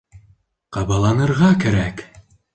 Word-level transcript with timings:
Ҡабаланырға 0.77 1.51
кәрәк. 1.67 2.05